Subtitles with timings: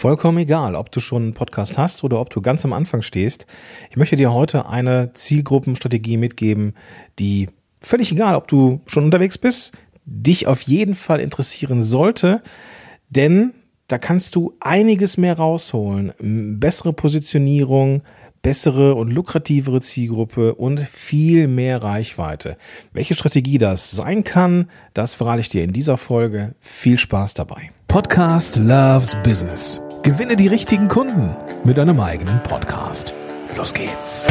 [0.00, 3.44] Vollkommen egal, ob du schon einen Podcast hast oder ob du ganz am Anfang stehst.
[3.90, 6.72] Ich möchte dir heute eine Zielgruppenstrategie mitgeben,
[7.18, 7.50] die
[7.82, 9.76] völlig egal, ob du schon unterwegs bist,
[10.06, 12.42] dich auf jeden Fall interessieren sollte,
[13.10, 13.52] denn
[13.88, 16.14] da kannst du einiges mehr rausholen.
[16.58, 18.00] Bessere Positionierung,
[18.40, 22.56] bessere und lukrativere Zielgruppe und viel mehr Reichweite.
[22.94, 26.54] Welche Strategie das sein kann, das verrate ich dir in dieser Folge.
[26.58, 27.70] Viel Spaß dabei.
[27.86, 29.78] Podcast Loves Business.
[30.02, 33.12] Gewinne die richtigen Kunden mit deinem eigenen Podcast.
[33.54, 34.26] Los geht's.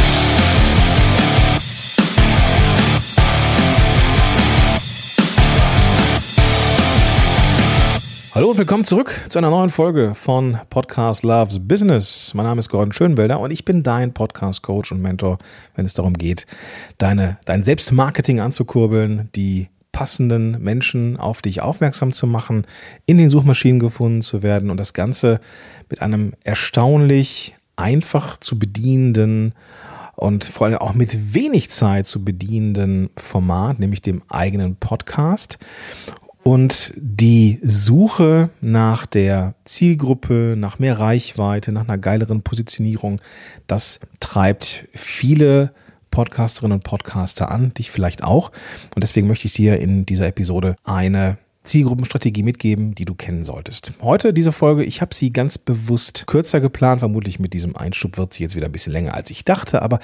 [8.34, 12.34] Hallo und willkommen zurück zu einer neuen Folge von Podcast Loves Business.
[12.34, 15.38] Mein Name ist Gordon Schönwelder und ich bin dein Podcast Coach und Mentor,
[15.76, 16.48] wenn es darum geht,
[16.98, 22.66] deine, dein Selbstmarketing anzukurbeln, die passenden Menschen auf dich aufmerksam zu machen,
[23.06, 25.42] in den Suchmaschinen gefunden zu werden und das Ganze
[25.90, 29.56] mit einem erstaunlich einfach zu bedienenden
[30.16, 35.60] und vor allem auch mit wenig Zeit zu bedienenden Format, nämlich dem eigenen Podcast.
[36.44, 43.20] Und die Suche nach der Zielgruppe, nach mehr Reichweite, nach einer geileren Positionierung,
[43.68, 45.74] das treibt viele
[46.12, 48.52] Podcasterinnen und Podcaster an, dich vielleicht auch.
[48.96, 53.94] Und deswegen möchte ich dir in dieser Episode eine Zielgruppenstrategie mitgeben, die du kennen solltest.
[54.02, 57.00] Heute diese Folge, ich habe sie ganz bewusst kürzer geplant.
[57.00, 59.82] Vermutlich mit diesem Einschub wird sie jetzt wieder ein bisschen länger, als ich dachte.
[59.82, 60.00] Aber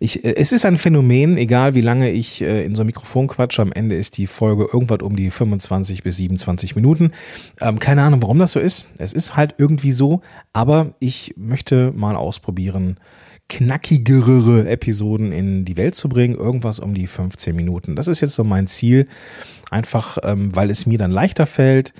[0.00, 3.28] ich, äh, es ist ein Phänomen, egal wie lange ich äh, in so ein Mikrofon
[3.28, 7.12] quatsche, am Ende ist die Folge irgendwann um die 25 bis 27 Minuten.
[7.60, 8.86] Ähm, keine Ahnung, warum das so ist.
[8.98, 10.22] Es ist halt irgendwie so.
[10.52, 12.98] Aber ich möchte mal ausprobieren,
[13.48, 16.34] knackigere Episoden in die Welt zu bringen.
[16.34, 17.96] Irgendwas um die 15 Minuten.
[17.96, 19.06] Das ist jetzt so mein Ziel.
[19.70, 21.92] Einfach, ähm, weil es mir dann leichter fällt.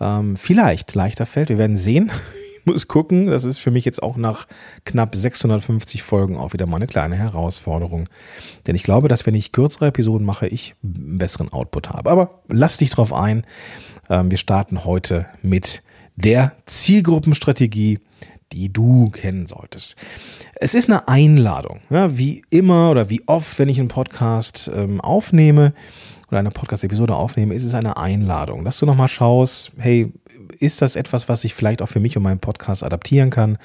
[0.00, 1.48] Ähm, vielleicht leichter fällt.
[1.48, 2.10] Wir werden sehen.
[2.60, 3.28] Ich muss gucken.
[3.28, 4.46] Das ist für mich jetzt auch nach
[4.84, 8.06] knapp 650 Folgen auch wieder mal eine kleine Herausforderung.
[8.66, 12.10] Denn ich glaube, dass wenn ich kürzere Episoden mache, ich einen besseren Output habe.
[12.10, 13.46] Aber lass dich drauf ein.
[14.10, 15.82] Ähm, wir starten heute mit
[16.16, 17.98] der Zielgruppenstrategie,
[18.52, 19.96] die du kennen solltest.
[20.56, 25.00] Es ist eine Einladung, ja, wie immer oder wie oft, wenn ich einen Podcast ähm,
[25.00, 25.72] aufnehme
[26.28, 30.12] oder eine Podcast-Episode aufnehme, ist es eine Einladung, dass du nochmal schaust, hey,
[30.58, 33.58] ist das etwas, was ich vielleicht auch für mich und meinen Podcast adaptieren kann?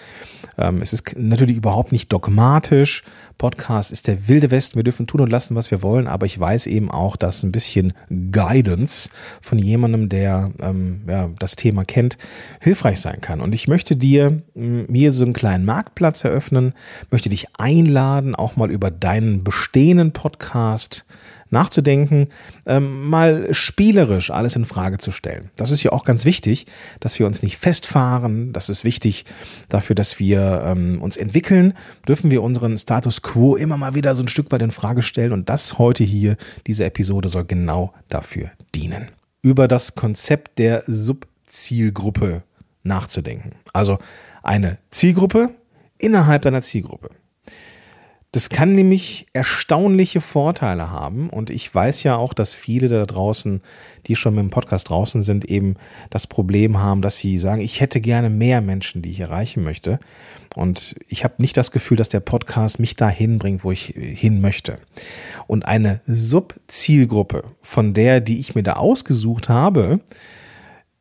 [0.57, 3.03] Ähm, es ist natürlich überhaupt nicht dogmatisch.
[3.38, 4.78] Podcast ist der wilde Westen.
[4.78, 6.07] Wir dürfen tun und lassen, was wir wollen.
[6.07, 7.94] Aber ich weiß eben auch, dass ein bisschen
[8.31, 9.09] Guidance
[9.41, 12.18] von jemandem, der ähm, ja, das Thema kennt,
[12.62, 13.41] hilfreich sein kann.
[13.41, 16.74] Und ich möchte dir mir so einen kleinen Marktplatz eröffnen,
[17.12, 21.06] möchte dich einladen, auch mal über deinen bestehenden Podcast
[21.55, 22.27] nachzudenken,
[22.66, 25.49] ähm, mal spielerisch alles in Frage zu stellen.
[25.55, 26.67] Das ist ja auch ganz wichtig,
[26.99, 28.53] dass wir uns nicht festfahren.
[28.53, 29.25] Das ist wichtig
[29.69, 31.73] dafür, dass wir ähm, uns entwickeln.
[32.07, 35.31] Dürfen wir unseren Status quo immer mal wieder so ein Stück weit in Frage stellen.
[35.31, 36.35] Und das heute hier,
[36.67, 39.07] diese Episode soll genau dafür dienen.
[39.41, 42.44] Über das Konzept der Subzielgruppe
[42.83, 43.53] nachzudenken.
[43.73, 43.97] Also
[44.44, 45.49] eine Zielgruppe
[45.97, 47.09] innerhalb deiner Zielgruppe.
[48.35, 51.29] Das kann nämlich erstaunliche Vorteile haben.
[51.29, 53.62] Und ich weiß ja auch, dass viele da draußen,
[54.07, 55.78] die schon mit dem Podcast draußen sind, eben
[56.09, 60.01] das Problem haben, dass sie sagen, ich hätte gerne mehr Menschen, die ich erreichen möchte.
[60.53, 64.41] Und ich habe nicht das Gefühl, dass der Podcast mich dahin bringt, wo ich hin
[64.41, 64.79] möchte.
[65.47, 70.01] Und eine Subzielgruppe von der, die ich mir da ausgesucht habe,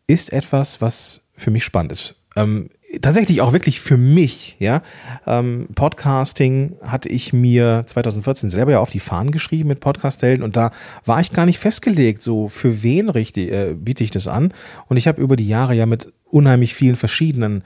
[0.06, 2.14] ist etwas, was für mich spannend ist.
[2.36, 4.82] Ähm, tatsächlich auch wirklich für mich, ja.
[5.26, 10.56] Ähm, Podcasting hatte ich mir 2014 selber ja auf die Fahnen geschrieben mit Podcast-Helden und
[10.56, 10.70] da
[11.04, 14.52] war ich gar nicht festgelegt, so für wen richtig, äh, biete ich das an.
[14.88, 17.62] Und ich habe über die Jahre ja mit unheimlich vielen verschiedenen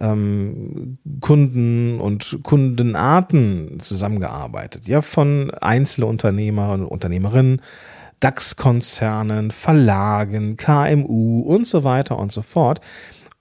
[0.00, 4.88] ähm, Kunden und Kundenarten zusammengearbeitet.
[4.88, 7.60] Ja, von Einzelunternehmer und Unternehmerinnen,
[8.20, 12.80] DAX-Konzernen, Verlagen, KMU und so weiter und so fort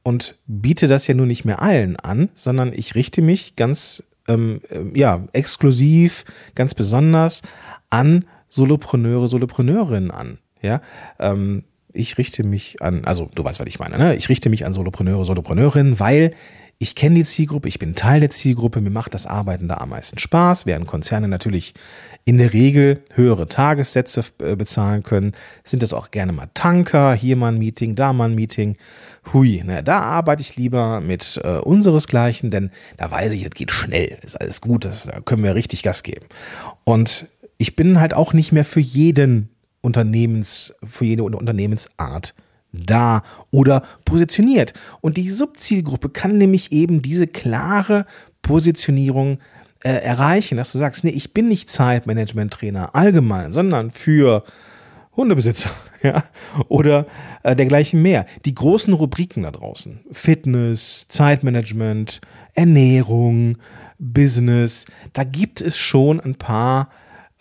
[0.04, 4.62] und biete das ja nun nicht mehr allen an, sondern ich richte mich ganz ähm,
[4.70, 6.26] ähm, ja, exklusiv,
[6.56, 7.42] ganz besonders
[7.90, 10.38] an Solopreneure, Solopreneurinnen an.
[10.62, 10.82] Ja,
[11.20, 11.64] ähm,
[11.94, 14.16] ich richte mich an, also du weißt, was ich meine, ne?
[14.16, 16.34] Ich richte mich an Solopreneure, Solopreneurinnen, weil
[16.82, 19.90] ich kenne die Zielgruppe, ich bin Teil der Zielgruppe, mir macht das Arbeiten da am
[19.90, 21.76] meisten Spaß, während Konzerne natürlich
[22.26, 25.34] in der Regel höhere Tagessätze äh, bezahlen können,
[25.64, 28.78] sind das auch gerne mal Tanker, hier mal ein Meeting, da mal ein Meeting.
[29.32, 33.70] Hui, na, da arbeite ich lieber mit äh, unseresgleichen, denn da weiß ich, es geht
[33.70, 36.26] schnell, ist alles gut, das, da können wir richtig Gas geben.
[36.84, 37.28] Und
[37.60, 39.50] ich bin halt auch nicht mehr für jeden
[39.82, 42.34] Unternehmens, für jede Unternehmensart
[42.72, 44.74] da oder positioniert.
[45.02, 48.06] Und die Subzielgruppe kann nämlich eben diese klare
[48.42, 49.40] Positionierung
[49.84, 54.44] äh, erreichen, dass du sagst, nee, ich bin nicht Zeitmanagement-Trainer allgemein, sondern für
[55.16, 55.72] Hundebesitzer
[56.04, 56.24] ja,
[56.68, 57.06] oder
[57.44, 58.26] äh, dergleichen mehr.
[58.46, 62.22] Die großen Rubriken da draußen, Fitness, Zeitmanagement,
[62.54, 63.58] Ernährung,
[63.98, 66.90] Business, da gibt es schon ein paar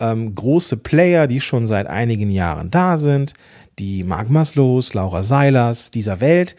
[0.01, 3.33] ähm, große Player, die schon seit einigen Jahren da sind,
[3.79, 6.55] die Mark Maslows, Laura Seilers dieser Welt.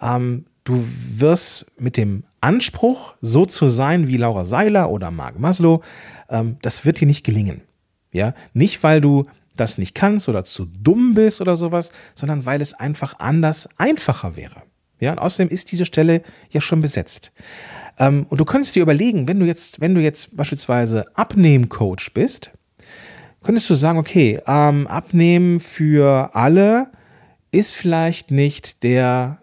[0.00, 0.82] Ähm, du
[1.16, 5.82] wirst mit dem Anspruch, so zu sein wie Laura Seiler oder Mark Maslow,
[6.28, 7.62] ähm, das wird dir nicht gelingen.
[8.12, 9.26] Ja, nicht weil du
[9.56, 14.36] das nicht kannst oder zu dumm bist oder sowas, sondern weil es einfach anders einfacher
[14.36, 14.62] wäre.
[15.00, 17.32] Ja, und außerdem ist diese Stelle ja schon besetzt.
[17.98, 22.52] Ähm, und du könntest dir überlegen, wenn du jetzt, wenn du jetzt beispielsweise Abnehmcoach bist,
[23.46, 26.90] könntest du sagen, okay, ähm, Abnehmen für alle
[27.52, 29.38] ist vielleicht nicht der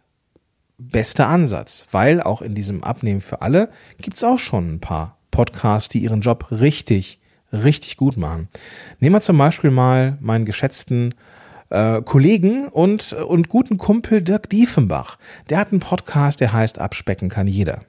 [0.78, 3.70] beste Ansatz, weil auch in diesem Abnehmen für alle
[4.02, 7.20] gibt es auch schon ein paar Podcasts, die ihren Job richtig
[7.54, 8.50] richtig gut machen.
[9.00, 11.14] Nehmen wir zum Beispiel mal meinen geschätzten
[11.70, 15.18] äh, Kollegen und, und guten Kumpel Dirk Diefenbach.
[15.50, 17.84] Der hat einen Podcast, der heißt Abspecken kann jeder.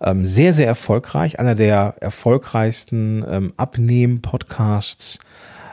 [0.00, 5.18] Ähm, sehr, sehr erfolgreich, einer der erfolgreichsten ähm, Abnehmen-Podcasts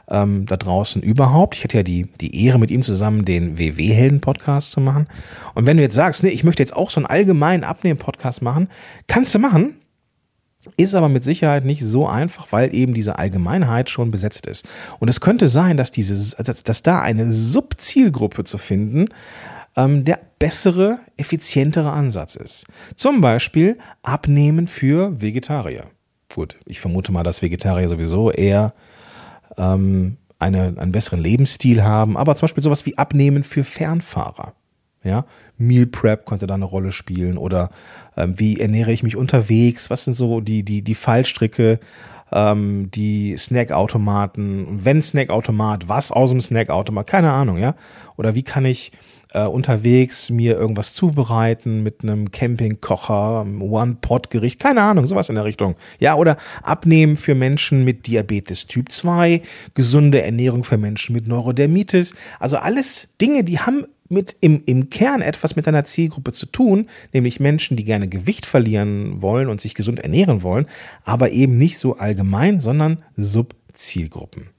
[0.09, 1.55] ähm, da draußen überhaupt.
[1.55, 5.07] Ich hatte ja die, die Ehre, mit ihm zusammen den WW-Helden-Podcast zu machen.
[5.53, 8.69] Und wenn du jetzt sagst, nee, ich möchte jetzt auch so einen allgemeinen Abnehmen-Podcast machen,
[9.07, 9.75] kannst du machen.
[10.77, 14.67] Ist aber mit Sicherheit nicht so einfach, weil eben diese Allgemeinheit schon besetzt ist.
[14.99, 19.05] Und es könnte sein, dass, diese, dass da eine Subzielgruppe zu finden,
[19.75, 22.65] ähm, der bessere, effizientere Ansatz ist.
[22.95, 25.85] Zum Beispiel Abnehmen für Vegetarier.
[26.33, 28.73] Gut, ich vermute mal, dass Vegetarier sowieso eher
[29.57, 34.53] ähm, eine, einen besseren Lebensstil haben, aber zum Beispiel sowas wie Abnehmen für Fernfahrer.
[35.03, 35.25] Ja,
[35.57, 37.69] Meal Prep konnte da eine Rolle spielen oder
[38.17, 39.91] ähm, wie ernähre ich mich unterwegs?
[39.91, 41.79] Was sind so die, die, die Fallstricke,
[42.31, 44.83] ähm, die Snackautomaten?
[44.83, 47.05] Wenn Snackautomat, was aus dem Snackautomat?
[47.05, 47.75] Keine Ahnung, ja?
[48.17, 48.93] Oder wie kann ich
[49.35, 55.75] äh, unterwegs mir irgendwas zubereiten mit einem Campingkocher, One-Pot-Gericht, keine Ahnung, sowas in der Richtung.
[55.99, 59.41] Ja, oder abnehmen für Menschen mit Diabetes Typ 2,
[59.73, 62.15] gesunde Ernährung für Menschen mit Neurodermitis.
[62.39, 66.87] Also alles Dinge, die haben mit im, im Kern etwas mit deiner Zielgruppe zu tun,
[67.11, 70.67] nämlich Menschen, die gerne Gewicht verlieren wollen und sich gesund ernähren wollen,
[71.03, 74.54] aber eben nicht so allgemein, sondern Subzielgruppen.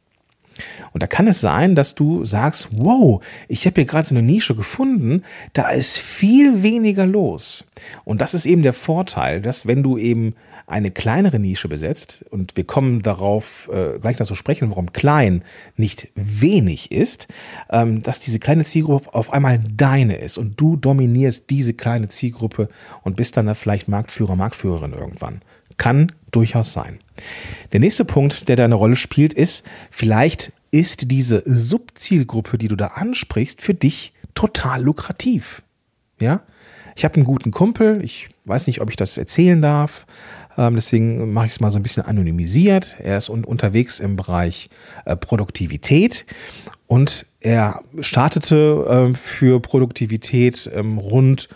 [0.92, 4.26] Und da kann es sein, dass du sagst, wow, ich habe hier gerade so eine
[4.26, 5.22] Nische gefunden,
[5.52, 7.64] da ist viel weniger los.
[8.04, 10.34] Und das ist eben der Vorteil, dass wenn du eben
[10.66, 15.42] eine kleinere Nische besetzt, und wir kommen darauf äh, gleich noch zu sprechen, warum klein
[15.76, 17.28] nicht wenig ist,
[17.70, 22.68] ähm, dass diese kleine Zielgruppe auf einmal deine ist und du dominierst diese kleine Zielgruppe
[23.02, 25.40] und bist dann da vielleicht Marktführer, Marktführerin irgendwann.
[25.76, 26.98] Kann durchaus sein.
[27.72, 32.76] Der nächste Punkt, der da eine Rolle spielt, ist, vielleicht ist diese Subzielgruppe, die du
[32.76, 35.62] da ansprichst, für dich total lukrativ.
[36.20, 36.42] Ja?
[36.94, 40.06] Ich habe einen guten Kumpel, ich weiß nicht, ob ich das erzählen darf,
[40.58, 42.96] ähm, deswegen mache ich es mal so ein bisschen anonymisiert.
[42.98, 44.70] Er ist un unterwegs im Bereich
[45.04, 46.24] äh, Produktivität
[46.86, 51.48] und er startete äh, für Produktivität ähm, rund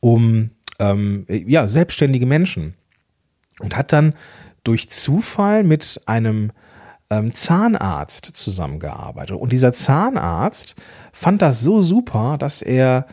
[0.00, 2.74] um ähm, ja, selbstständige Menschen
[3.60, 4.14] und hat dann
[4.64, 6.50] durch Zufall mit einem
[7.10, 9.36] ähm, Zahnarzt zusammengearbeitet.
[9.36, 10.76] Und dieser Zahnarzt
[11.12, 13.06] fand das so super, dass er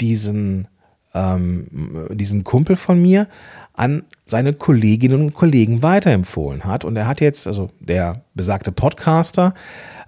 [0.00, 0.68] diesen,
[1.14, 3.28] ähm, diesen Kumpel von mir
[3.72, 6.84] an seine Kolleginnen und Kollegen weiterempfohlen hat.
[6.84, 9.54] Und er hat jetzt, also der besagte Podcaster,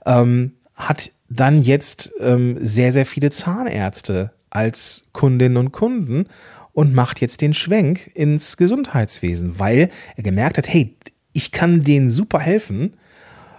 [0.04, 6.26] ähm, hat dann jetzt ähm, sehr, sehr viele Zahnärzte als Kundinnen und Kunden
[6.72, 10.96] und macht jetzt den Schwenk ins Gesundheitswesen, weil er gemerkt hat, hey,
[11.32, 12.94] ich kann denen super helfen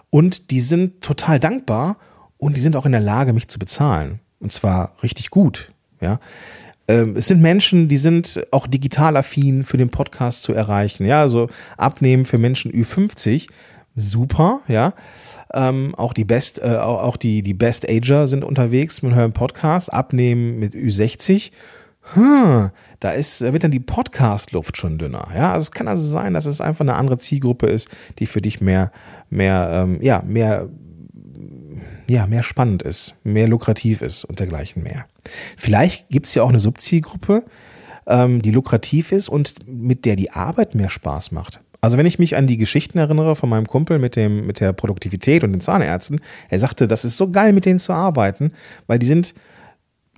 [0.10, 1.98] und die sind total dankbar
[2.38, 4.20] und die sind auch in der Lage, mich zu bezahlen.
[4.39, 5.72] Und zwar richtig gut.
[6.00, 6.20] Ja.
[6.88, 11.06] Ähm, es sind Menschen, die sind auch digital affin für den Podcast zu erreichen.
[11.06, 13.48] Ja, also abnehmen für Menschen Ü50,
[13.96, 14.94] super, ja.
[15.53, 19.91] Ähm, auch die Best, äh, auch die, die Best Ager sind unterwegs mit eurem Podcast.
[19.94, 21.51] Abnehmen mit Ü60
[22.13, 25.27] hm, da ist, wird dann die Podcast-Luft schon dünner.
[25.36, 27.89] Ja, also es kann also sein, dass es einfach eine andere Zielgruppe ist,
[28.20, 28.91] die für dich mehr,
[29.29, 30.67] mehr, ähm, ja, mehr,
[32.10, 35.05] ja, mehr spannend ist, mehr lukrativ ist und dergleichen mehr.
[35.58, 37.46] Vielleicht gibt es ja auch eine Subzielgruppe,
[38.08, 41.62] ähm, die lukrativ ist und mit der die Arbeit mehr Spaß macht.
[41.81, 44.72] Also wenn ich mich an die Geschichten erinnere von meinem Kumpel mit dem, mit der
[44.72, 48.53] Produktivität und den Zahnärzten, er sagte, das ist so geil, mit denen zu arbeiten,
[48.86, 49.34] weil die sind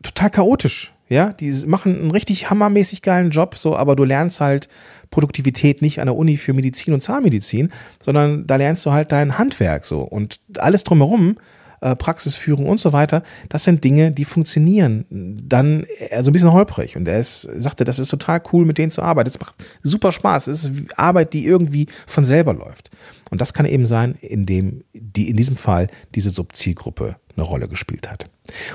[0.01, 0.93] total chaotisch.
[1.09, 4.69] Ja, die machen einen richtig hammermäßig geilen Job, so, aber du lernst halt
[5.11, 7.69] Produktivität nicht an der Uni für Medizin und Zahnmedizin,
[8.01, 10.01] sondern da lernst du halt dein Handwerk so.
[10.01, 11.37] Und alles drumherum
[11.83, 16.53] äh, Praxisführung und so weiter, das sind Dinge, die funktionieren dann äh, so ein bisschen
[16.53, 16.95] holprig.
[16.95, 19.29] Und er ist, sagte, das ist total cool, mit denen zu arbeiten.
[19.29, 20.47] Es macht super Spaß.
[20.47, 22.89] Es ist Arbeit, die irgendwie von selber läuft.
[23.31, 28.09] Und das kann eben sein, indem die in diesem Fall diese Subzielgruppe eine Rolle gespielt
[28.09, 28.27] hat.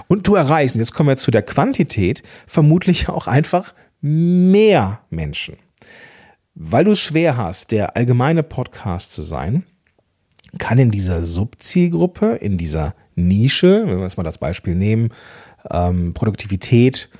[0.07, 3.73] Und du erreichst, jetzt kommen wir zu der Quantität, vermutlich auch einfach
[4.03, 5.57] mehr Menschen.
[6.55, 9.65] Weil du es schwer hast, der allgemeine Podcast zu sein,
[10.59, 15.11] kann in dieser Subzielgruppe, in dieser Nische, wenn wir jetzt mal das Beispiel nehmen,
[15.71, 17.11] ähm, Produktivität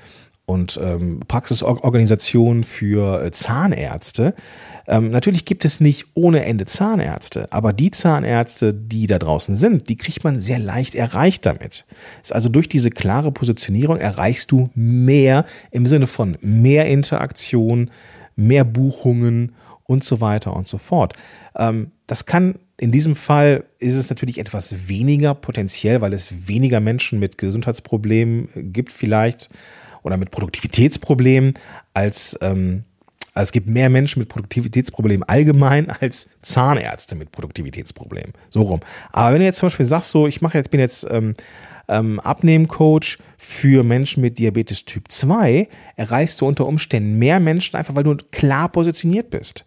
[0.49, 4.33] und ähm, Praxisorganisation für äh, Zahnärzte.
[4.87, 9.89] Ähm, natürlich gibt es nicht ohne Ende Zahnärzte, aber die Zahnärzte, die da draußen sind,
[9.89, 11.85] die kriegt man sehr leicht erreicht damit.
[12.23, 17.91] Ist also durch diese klare Positionierung erreichst du mehr im Sinne von mehr Interaktion,
[18.35, 21.13] mehr Buchungen und so weiter und so fort.
[21.55, 26.79] Ähm, das kann in diesem Fall ist es natürlich etwas weniger potenziell, weil es weniger
[26.79, 29.49] Menschen mit Gesundheitsproblemen gibt vielleicht
[30.01, 31.55] oder mit Produktivitätsproblemen
[31.93, 32.85] als ähm,
[33.33, 38.33] also es gibt mehr Menschen mit Produktivitätsproblemen allgemein als Zahnärzte mit Produktivitätsproblemen.
[38.49, 38.79] So rum.
[39.11, 41.35] Aber wenn du jetzt zum Beispiel sagst, so, ich mache jetzt, bin jetzt ähm,
[41.89, 47.95] ähm, Abnehmcoach für Menschen mit Diabetes Typ 2, erreichst du unter Umständen mehr Menschen einfach,
[47.95, 49.65] weil du klar positioniert bist.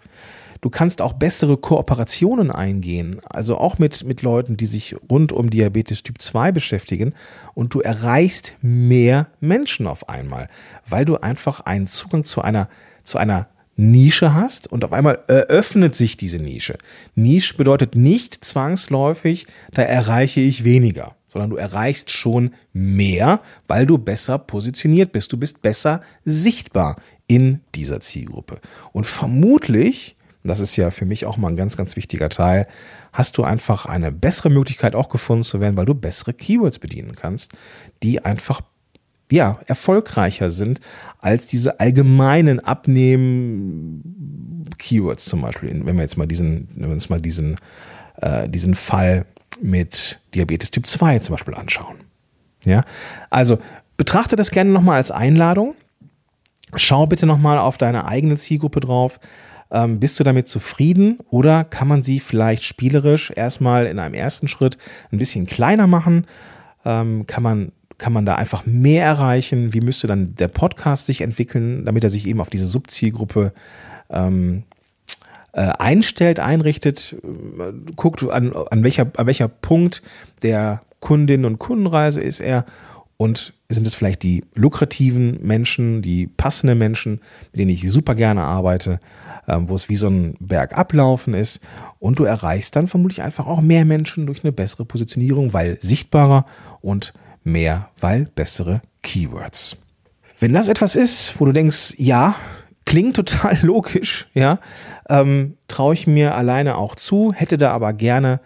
[0.63, 5.51] Du kannst auch bessere Kooperationen eingehen, also auch mit, mit Leuten, die sich rund um
[5.51, 7.15] Diabetes Typ 2 beschäftigen
[7.55, 10.47] und du erreichst mehr Menschen auf einmal,
[10.87, 12.69] weil du einfach einen Zugang zu einer,
[13.03, 16.79] zu einer Nische hast und auf einmal eröffnet sich diese Nische.
[17.17, 23.99] Nische bedeutet nicht zwangsläufig, da erreiche ich weniger, sondern du erreichst schon mehr, weil du
[23.99, 25.33] besser positioniert bist.
[25.33, 26.95] Du bist besser sichtbar
[27.27, 28.61] in dieser Zielgruppe.
[28.93, 32.67] Und vermutlich das ist ja für mich auch mal ein ganz, ganz wichtiger Teil,
[33.13, 37.15] hast du einfach eine bessere Möglichkeit auch gefunden zu werden, weil du bessere Keywords bedienen
[37.15, 37.53] kannst,
[38.03, 38.63] die einfach
[39.31, 40.81] ja, erfolgreicher sind
[41.19, 45.71] als diese allgemeinen Abnehmen-Keywords zum Beispiel.
[45.87, 47.57] Wenn wir jetzt mal diesen, wenn wir uns mal diesen,
[48.21, 49.25] äh, diesen Fall
[49.63, 51.97] mit Diabetes Typ 2 zum Beispiel anschauen.
[52.65, 52.83] Ja,
[53.31, 53.59] also
[53.97, 55.75] betrachte das gerne nochmal als Einladung.
[56.77, 59.21] Schau bitte nochmal auf deine eigene Zielgruppe drauf.
[59.73, 64.47] Ähm, bist du damit zufrieden oder kann man sie vielleicht spielerisch erstmal in einem ersten
[64.47, 64.77] Schritt
[65.11, 66.27] ein bisschen kleiner machen?
[66.85, 69.73] Ähm, kann man kann man da einfach mehr erreichen?
[69.73, 73.53] Wie müsste dann der Podcast sich entwickeln, damit er sich eben auf diese Subzielgruppe
[74.11, 74.65] ähm,
[75.53, 77.15] äh, einstellt, einrichtet?
[77.95, 80.03] Guckt, an, an, welcher, an welcher Punkt
[80.43, 82.67] der Kundinnen und Kundenreise ist er
[83.17, 87.21] und sind es vielleicht die lukrativen Menschen, die passenden Menschen,
[87.53, 89.01] mit denen ich super gerne arbeite,
[89.49, 91.61] ähm, wo es wie so ein Berg ablaufen ist.
[91.99, 96.47] Und du erreichst dann vermutlich einfach auch mehr Menschen durch eine bessere Positionierung, weil sichtbarer
[96.81, 97.13] und
[97.45, 99.77] mehr, weil bessere Keywords.
[100.39, 102.35] Wenn das etwas ist, wo du denkst, ja,
[102.85, 104.59] klingt total logisch, ja,
[105.09, 108.41] ähm, traue ich mir alleine auch zu, hätte da aber gerne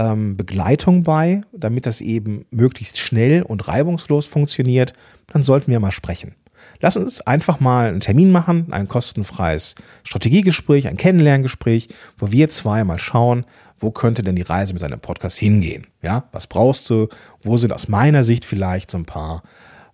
[0.00, 4.94] ähm, Begleitung bei, damit das eben möglichst schnell und reibungslos funktioniert,
[5.26, 6.34] dann sollten wir mal sprechen.
[6.80, 12.84] Lass uns einfach mal einen Termin machen, ein kostenfreies Strategiegespräch, ein Kennenlerngespräch, wo wir zwei
[12.84, 13.44] mal schauen,
[13.76, 15.86] wo könnte denn die Reise mit deinem Podcast hingehen?
[16.02, 17.08] Ja, was brauchst du?
[17.42, 19.42] Wo sind aus meiner Sicht vielleicht so ein paar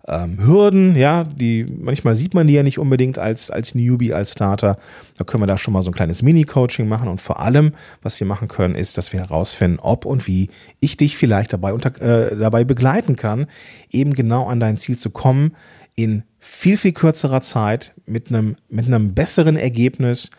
[0.07, 4.31] ähm, Hürden, ja, die manchmal sieht man die ja nicht unbedingt als, als Newbie, als
[4.31, 4.77] Starter.
[5.17, 8.19] Da können wir da schon mal so ein kleines Mini-Coaching machen und vor allem, was
[8.19, 10.49] wir machen können, ist, dass wir herausfinden, ob und wie
[10.79, 13.47] ich dich vielleicht dabei, unter, äh, dabei begleiten kann,
[13.91, 15.55] eben genau an dein Ziel zu kommen,
[15.95, 20.31] in viel, viel kürzerer Zeit, mit einem, mit einem besseren Ergebnis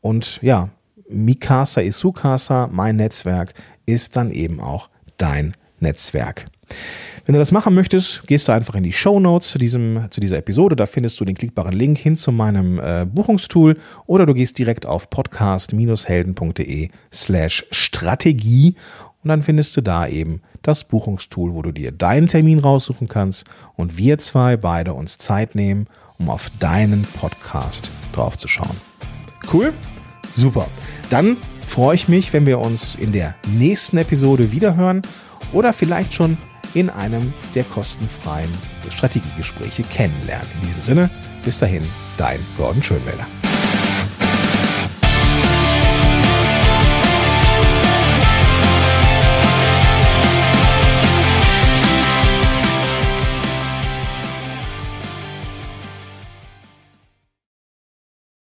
[0.00, 0.68] und ja,
[1.08, 3.54] Mikasa Isukasa, mein Netzwerk,
[3.86, 6.46] ist dann eben auch dein Netzwerk.
[7.26, 10.36] Wenn du das machen möchtest, gehst du einfach in die Show Notes zu, zu dieser
[10.36, 10.76] Episode.
[10.76, 14.84] Da findest du den klickbaren Link hin zu meinem äh, Buchungstool oder du gehst direkt
[14.84, 18.74] auf podcast-helden.de slash Strategie
[19.22, 23.46] und dann findest du da eben das Buchungstool, wo du dir deinen Termin raussuchen kannst
[23.74, 25.86] und wir zwei beide uns Zeit nehmen,
[26.18, 28.76] um auf deinen Podcast draufzuschauen.
[29.50, 29.72] Cool?
[30.34, 30.66] Super.
[31.08, 35.00] Dann freue ich mich, wenn wir uns in der nächsten Episode wiederhören
[35.52, 36.36] oder vielleicht schon
[36.74, 38.52] in einem der kostenfreien
[38.90, 40.48] Strategiegespräche kennenlernen.
[40.60, 41.10] In diesem Sinne,
[41.44, 41.84] bis dahin,
[42.18, 43.26] dein Gordon Schönwälder.